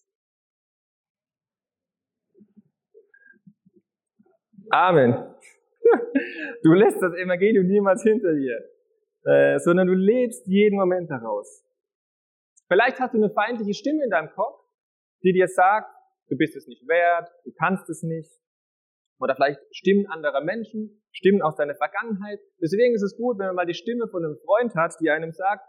[4.70, 5.14] Amen.
[6.62, 8.58] Du lässt das Evangelium niemals hinter dir,
[9.24, 11.64] äh, sondern du lebst jeden Moment daraus.
[12.66, 14.60] Vielleicht hast du eine feindliche Stimme in deinem Kopf,
[15.22, 15.88] die dir sagt,
[16.28, 18.30] du bist es nicht wert, du kannst es nicht.
[19.20, 22.40] Oder vielleicht Stimmen anderer Menschen, Stimmen aus deiner Vergangenheit.
[22.60, 25.30] Deswegen ist es gut, wenn man mal die Stimme von einem Freund hat, die einem
[25.30, 25.64] sagt,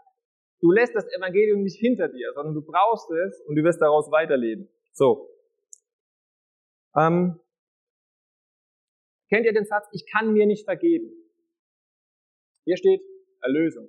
[0.60, 4.10] Du lässt das Evangelium nicht hinter dir, sondern du brauchst es und du wirst daraus
[4.10, 4.68] weiterleben.
[4.92, 5.30] So.
[6.94, 7.40] Ähm,
[9.30, 11.10] kennt ihr den Satz, ich kann mir nicht vergeben?
[12.66, 13.00] Hier steht
[13.40, 13.88] Erlösung,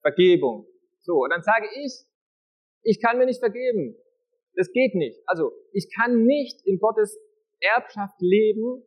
[0.00, 0.66] Vergebung.
[1.00, 1.92] So, und dann sage ich,
[2.82, 3.96] ich kann mir nicht vergeben.
[4.54, 5.20] Das geht nicht.
[5.26, 7.18] Also, ich kann nicht in Gottes
[7.60, 8.82] Erbschaft leben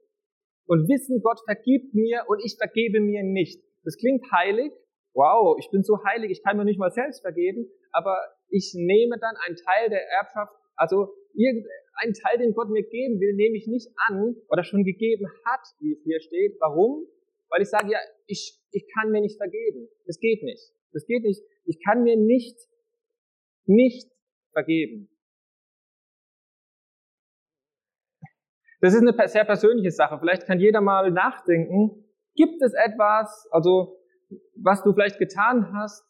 [0.66, 3.62] und wissen, Gott vergibt mir und ich vergebe mir nicht.
[3.84, 4.72] Das klingt heilig,
[5.14, 8.18] wow, ich bin so heilig, ich kann mir nicht mal selbst vergeben, aber
[8.50, 11.14] ich nehme dann einen Teil der Erbschaft, also
[12.02, 15.62] irgendeinen Teil, den Gott mir geben will, nehme ich nicht an oder schon gegeben hat,
[15.80, 16.58] wie es hier steht.
[16.60, 17.08] Warum?
[17.50, 19.88] Weil ich sage, ja, ich, ich kann mir nicht vergeben.
[20.06, 20.72] Das geht nicht.
[20.94, 21.42] Das geht nicht.
[21.66, 22.58] Ich kann mir nicht,
[23.66, 24.10] nicht
[24.52, 25.10] vergeben.
[28.82, 30.18] Das ist eine sehr persönliche Sache.
[30.20, 32.04] Vielleicht kann jeder mal nachdenken.
[32.36, 33.98] Gibt es etwas, also
[34.56, 36.04] was du vielleicht getan hast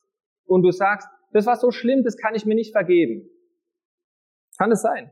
[0.46, 3.30] und du sagst, das war so schlimm, das kann ich mir nicht vergeben.
[4.58, 5.12] Kann es sein?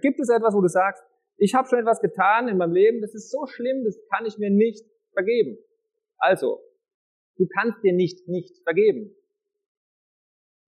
[0.00, 1.02] Gibt es etwas, wo du sagst,
[1.36, 4.38] ich habe schon etwas getan in meinem Leben, das ist so schlimm, das kann ich
[4.38, 5.58] mir nicht vergeben.
[6.18, 6.60] Also,
[7.36, 9.14] du kannst dir nicht nicht vergeben.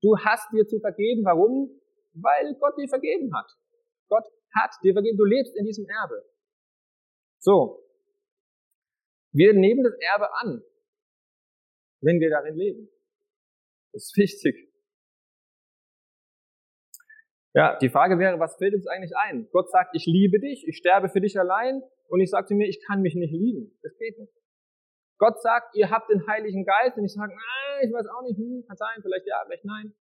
[0.03, 1.25] Du hast dir zu vergeben.
[1.25, 1.71] Warum?
[2.15, 3.51] Weil Gott dir vergeben hat.
[4.09, 5.17] Gott hat dir vergeben.
[5.17, 6.23] Du lebst in diesem Erbe.
[7.39, 7.81] So.
[9.33, 10.63] Wir nehmen das Erbe an
[12.05, 12.89] wenn wir darin leben.
[13.93, 14.74] Das ist wichtig.
[17.55, 19.49] Ja, die Frage wäre, was fällt uns eigentlich ein?
[19.53, 22.69] Gott sagt, ich liebe dich, ich sterbe für dich allein und ich sage zu mir,
[22.69, 23.79] ich kann mich nicht lieben.
[23.83, 24.33] Das geht nicht.
[25.19, 28.37] Gott sagt, ihr habt den Heiligen Geist und ich sage, nein, ich weiß auch nicht,
[28.37, 29.95] hm, kann sein, vielleicht ja, vielleicht nein.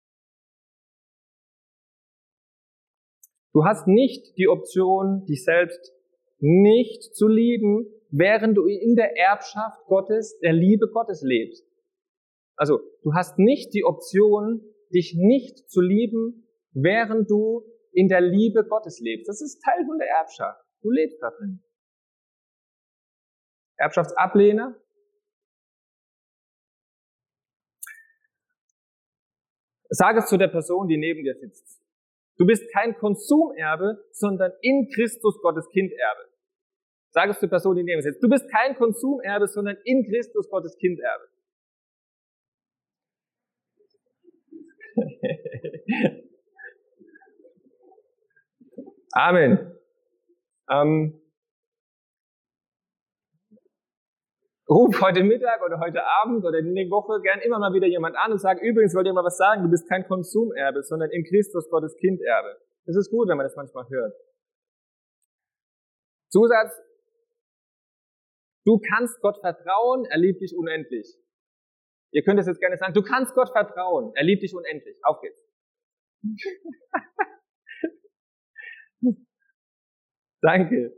[3.54, 5.94] Du hast nicht die Option, dich selbst
[6.40, 11.64] nicht zu lieben, während du in der Erbschaft Gottes, der Liebe Gottes lebst.
[12.56, 14.62] Also du hast nicht die Option,
[14.92, 16.43] dich nicht zu lieben,
[16.74, 19.30] während du in der Liebe Gottes lebst.
[19.30, 20.60] Das ist Teil von der Erbschaft.
[20.82, 21.64] Du lebst da drin.
[23.78, 24.80] Erbschaftsablehner.
[29.90, 31.84] Sag es zu der Person, die neben dir sitzt.
[32.38, 36.30] Du bist kein Konsumerbe, sondern in Christus Gottes Kinderbe.
[37.12, 38.24] Sag es zur Person, die neben dir sitzt.
[38.24, 41.28] Du bist kein Konsumerbe, sondern in Christus Gottes Kinderbe.
[49.14, 49.60] Amen.
[50.70, 51.22] Ähm,
[54.68, 58.16] ruf heute Mittag oder heute Abend oder in der Woche gern immer mal wieder jemand
[58.18, 61.24] an und sag, übrigens wollte ich mal was sagen, du bist kein Konsumerbe, sondern in
[61.26, 62.58] Christus Gottes Kinderbe.
[62.86, 64.14] Das ist gut, wenn man das manchmal hört.
[66.30, 66.74] Zusatz,
[68.66, 71.06] du kannst Gott vertrauen, er liebt dich unendlich.
[72.12, 74.98] Ihr könnt es jetzt gerne sagen, du kannst Gott vertrauen, er liebt dich unendlich.
[75.04, 75.40] Auf geht's.
[80.44, 80.94] Danke.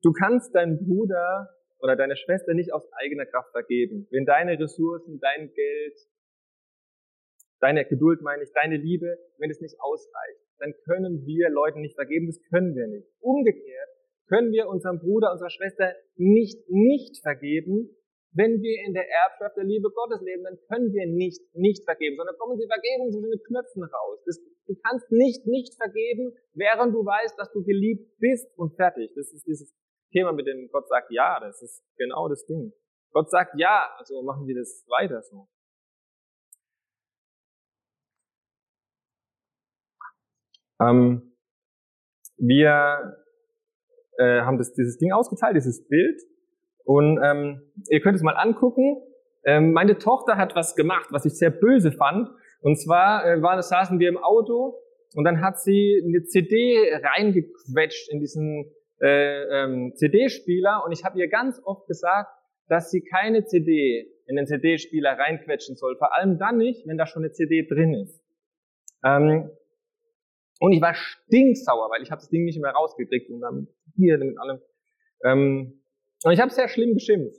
[0.00, 4.08] Du kannst deinem Bruder oder deiner Schwester nicht aus eigener Kraft vergeben.
[4.10, 5.98] Wenn deine Ressourcen, dein Geld,
[7.60, 11.96] deine Geduld meine ich, deine Liebe, wenn es nicht ausreicht, dann können wir Leuten nicht
[11.96, 13.06] vergeben, das können wir nicht.
[13.20, 13.90] Umgekehrt
[14.28, 17.90] können wir unserem Bruder, unserer Schwester nicht nicht vergeben,
[18.34, 22.16] wenn wir in der Erbschaft der Liebe Gottes leben, dann können wir nicht nicht vergeben,
[22.16, 24.18] sondern kommen die Vergebung zwischen den Knöpfen raus.
[24.26, 29.10] Das, du kannst nicht nicht vergeben, während du weißt, dass du geliebt bist und fertig.
[29.14, 29.72] Das ist dieses
[30.12, 32.72] Thema, mit dem Gott sagt ja, das ist genau das Ding.
[33.12, 35.48] Gott sagt ja, also machen wir das weiter so.
[40.80, 41.36] Ähm,
[42.36, 43.16] wir
[44.18, 46.20] äh, haben das, dieses Ding ausgeteilt, dieses Bild,
[46.84, 49.02] und ähm, ihr könnt es mal angucken.
[49.44, 52.28] Ähm, meine Tochter hat was gemacht, was ich sehr böse fand.
[52.60, 54.80] Und zwar äh, war, saßen wir im Auto
[55.14, 61.18] und dann hat sie eine CD reingequetscht in diesen äh, ähm, CD-Spieler und ich habe
[61.18, 62.30] ihr ganz oft gesagt,
[62.68, 65.96] dass sie keine CD in den CD-Spieler reinquetschen soll.
[65.96, 68.22] Vor allem dann nicht, wenn da schon eine CD drin ist.
[69.04, 69.50] Ähm,
[70.60, 74.16] und ich war stinksauer, weil ich habe das Ding nicht mehr rausgekriegt und dann hier
[74.18, 74.60] mit allem.
[75.22, 75.83] Ähm,
[76.24, 77.38] und ich habe sehr schlimm geschimpft.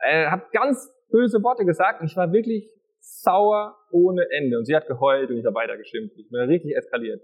[0.00, 2.70] Er hat ganz böse Worte gesagt und ich war wirklich
[3.00, 4.58] sauer ohne Ende.
[4.58, 6.16] Und sie hat geheult und ich habe weiter geschimpft.
[6.18, 7.22] Ich bin richtig eskaliert.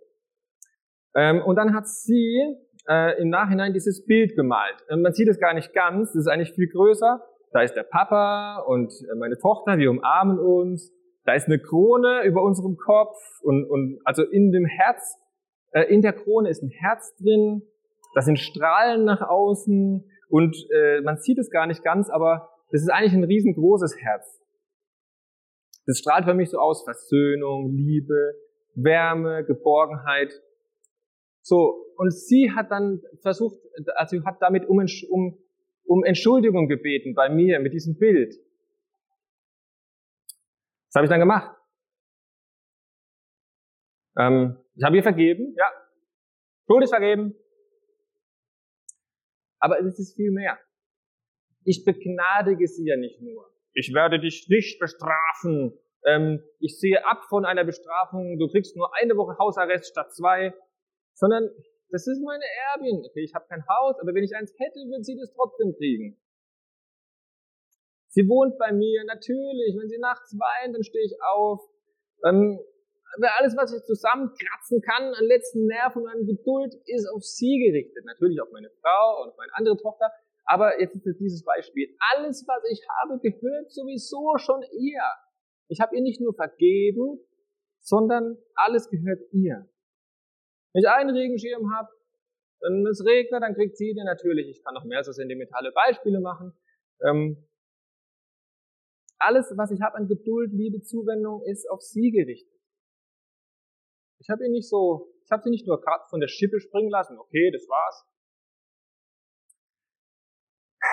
[1.14, 2.56] Ähm, und dann hat sie
[2.88, 4.76] äh, im Nachhinein dieses Bild gemalt.
[4.88, 7.22] Und man sieht es gar nicht ganz, es ist eigentlich viel größer.
[7.52, 10.92] Da ist der Papa und äh, meine Tochter, wir umarmen uns.
[11.24, 15.16] Da ist eine Krone über unserem Kopf und, und also in dem Herz,
[15.72, 17.62] äh, in der Krone ist ein Herz drin
[18.14, 22.82] das sind Strahlen nach außen und äh, man sieht es gar nicht ganz, aber das
[22.82, 24.40] ist eigentlich ein riesengroßes Herz.
[25.86, 28.34] Das strahlt für mich so aus Versöhnung, Liebe,
[28.74, 30.32] Wärme, Geborgenheit.
[31.42, 33.58] So, und sie hat dann versucht,
[33.94, 35.38] also hat damit um, um,
[35.84, 38.34] um Entschuldigung gebeten bei mir mit diesem Bild.
[40.88, 41.54] Was habe ich dann gemacht?
[44.16, 45.66] Ähm, ich habe ihr vergeben, ja.
[46.66, 47.34] Schuld ist vergeben.
[49.64, 50.58] Aber es ist viel mehr.
[51.64, 53.50] Ich begnadige sie ja nicht nur.
[53.72, 55.72] Ich werde dich nicht bestrafen.
[56.04, 58.38] Ähm, ich sehe ab von einer Bestrafung.
[58.38, 60.52] Du kriegst nur eine Woche Hausarrest statt zwei.
[61.14, 61.48] Sondern
[61.88, 63.06] das ist meine Erbin.
[63.08, 66.20] Okay, ich habe kein Haus, aber wenn ich eins hätte, würde sie das trotzdem kriegen.
[68.08, 69.78] Sie wohnt bei mir, natürlich.
[69.80, 71.62] Wenn sie nachts weint, dann stehe ich auf.
[72.26, 72.60] Ähm,
[73.38, 78.04] alles, was ich zusammenkratzen kann an letzten Nerven und an Geduld, ist auf sie gerichtet.
[78.04, 80.10] Natürlich auf meine Frau und meine andere Tochter.
[80.44, 81.96] Aber jetzt ist es dieses Beispiel.
[82.14, 85.02] Alles, was ich habe, gehört sowieso schon ihr.
[85.68, 87.20] Ich habe ihr nicht nur vergeben,
[87.80, 89.68] sondern alles gehört ihr.
[90.72, 91.88] Wenn ich einen Regenschirm habe,
[92.60, 94.48] wenn es regnet, dann kriegt sie den natürlich.
[94.48, 96.52] Ich kann noch mehr so sentimentale Beispiele machen.
[97.02, 97.46] Ähm,
[99.18, 102.53] alles, was ich habe an Geduld, Liebe, Zuwendung, ist auf sie gerichtet.
[104.18, 106.90] Ich habe ihn nicht so, ich habe sie nicht nur gerade von der Schippe springen
[106.90, 107.18] lassen.
[107.18, 108.06] Okay, das war's.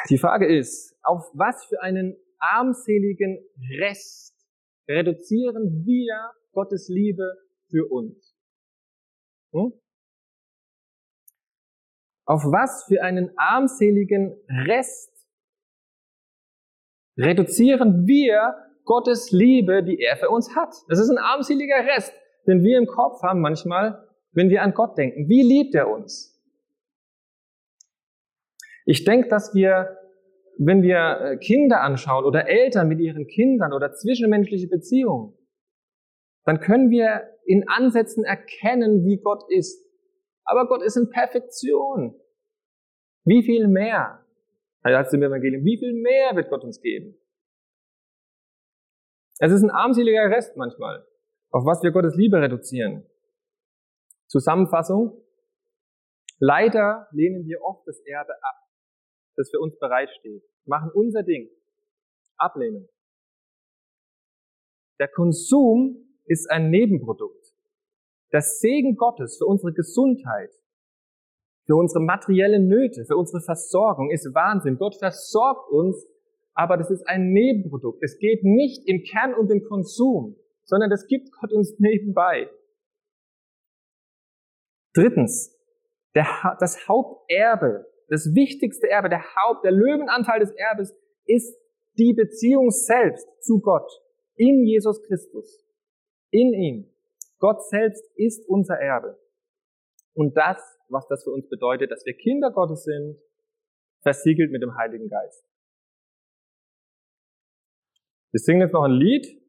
[0.10, 3.45] Die Frage ist, auf was für einen armseligen
[3.79, 4.35] Rest
[4.87, 7.37] reduzieren wir Gottes Liebe
[7.69, 8.35] für uns?
[9.54, 9.73] Hm?
[12.25, 14.35] Auf was für einen armseligen
[14.67, 15.12] Rest
[17.17, 20.73] reduzieren wir Gottes Liebe, die er für uns hat?
[20.87, 22.13] Das ist ein armseliger Rest
[22.48, 25.27] den wir im Kopf haben manchmal, wenn wir an Gott denken.
[25.27, 26.39] Wie liebt er uns?
[28.85, 29.98] Ich denke, dass wir,
[30.58, 35.33] wenn wir äh, Kinder anschauen oder Eltern mit ihren Kindern oder zwischenmenschliche Beziehungen,
[36.46, 39.85] dann können wir in Ansätzen erkennen, wie Gott ist.
[40.44, 42.15] Aber Gott ist in Perfektion.
[43.23, 44.25] Wie viel mehr?
[44.83, 47.15] als im Evangelium, wie viel mehr wird Gott uns geben?
[49.39, 51.06] Es ist ein armseliger Rest manchmal,
[51.52, 53.06] auf was wir Gottes Liebe reduzieren.
[54.27, 55.21] Zusammenfassung.
[56.39, 58.56] Leider lehnen wir oft das Erbe ab,
[59.35, 61.49] das für uns bereitsteht, machen unser Ding.
[62.37, 62.87] Ablehnung.
[64.99, 67.54] Der Konsum ist ein Nebenprodukt.
[68.31, 70.52] Das Segen Gottes für unsere Gesundheit,
[71.65, 74.77] für unsere materiellen Nöte, für unsere Versorgung ist Wahnsinn.
[74.77, 76.08] Gott versorgt uns,
[76.54, 78.02] aber das ist ein Nebenprodukt.
[78.02, 80.37] Es geht nicht im Kern um den Konsum,
[80.72, 82.50] sondern das gibt Gott uns nebenbei.
[84.94, 85.54] Drittens,
[86.15, 86.26] der,
[86.62, 90.96] das Haupterbe, das wichtigste Erbe, der Haupt, der Löwenanteil des Erbes
[91.26, 91.58] ist
[92.00, 93.92] die Beziehung selbst zu Gott
[94.36, 95.62] in Jesus Christus.
[96.30, 96.90] In ihm.
[97.40, 99.19] Gott selbst ist unser Erbe.
[100.13, 100.58] Und das,
[100.88, 103.17] was das für uns bedeutet, dass wir Kinder Gottes sind,
[104.04, 105.44] versiegelt mit dem Heiligen Geist.
[108.32, 109.40] Wir singen jetzt noch ein Lied.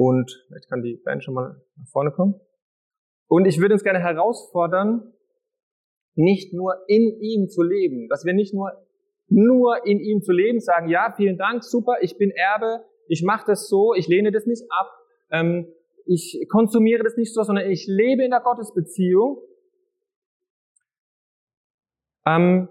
[0.00, 2.40] Und ich kann die Band schon mal nach vorne kommen.
[3.28, 5.12] Und ich würde uns gerne herausfordern,
[6.14, 8.72] nicht nur in ihm zu leben, dass wir nicht nur
[9.28, 13.44] nur in ihm zu leben, sagen, ja, vielen Dank, super, ich bin Erbe, ich mache
[13.46, 14.90] das so, ich lehne das nicht ab,
[15.30, 15.70] ähm,
[16.06, 19.42] ich konsumiere das nicht so, sondern ich lebe in der Gottesbeziehung,
[22.24, 22.70] ähm,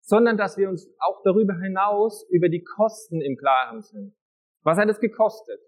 [0.00, 4.16] sondern dass wir uns auch darüber hinaus über die Kosten im Klaren sind.
[4.64, 5.60] Was hat es gekostet?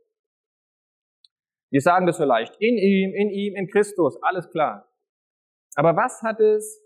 [1.71, 4.89] Wir sagen das vielleicht, in ihm, in ihm, in Christus, alles klar.
[5.75, 6.83] Aber was hat es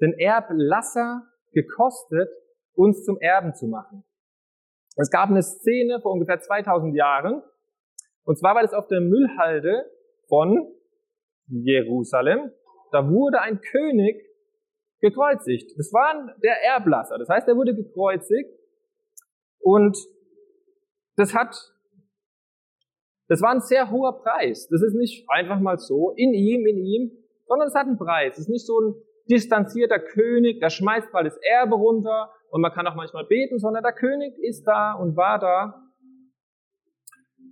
[0.00, 2.28] den Erblasser gekostet,
[2.74, 4.04] uns zum Erben zu machen?
[4.96, 7.42] Es gab eine Szene vor ungefähr 2000 Jahren,
[8.24, 9.88] und zwar war das auf der Müllhalde
[10.28, 10.72] von
[11.46, 12.50] Jerusalem.
[12.90, 14.20] Da wurde ein König
[15.00, 15.72] gekreuzigt.
[15.78, 17.18] Das war der Erblasser.
[17.18, 18.50] Das heißt, er wurde gekreuzigt
[19.60, 19.96] und
[21.16, 21.54] das hat,
[23.28, 24.68] das war ein sehr hoher Preis.
[24.68, 27.10] Das ist nicht einfach mal so in ihm, in ihm,
[27.46, 28.34] sondern es hat einen Preis.
[28.34, 28.94] Es ist nicht so ein
[29.28, 33.82] distanzierter König, der schmeißt mal das Erbe runter und man kann auch manchmal beten, sondern
[33.82, 35.82] der König ist da und war da.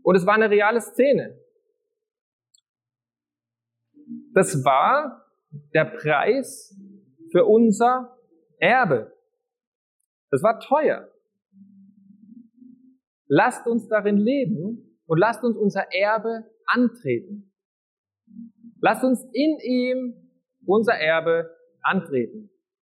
[0.02, 1.40] Und es war eine reale Szene.
[4.32, 5.26] Das war
[5.72, 6.78] der Preis
[7.32, 8.16] für unser
[8.58, 9.12] Erbe.
[10.30, 11.08] Das war teuer.
[13.26, 17.52] Lasst uns darin leben und lasst uns unser Erbe antreten.
[18.80, 20.30] Lasst uns in ihm
[20.66, 21.50] unser Erbe
[21.82, 22.50] antreten.